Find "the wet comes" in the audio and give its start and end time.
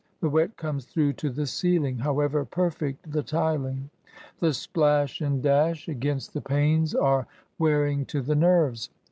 0.19-0.85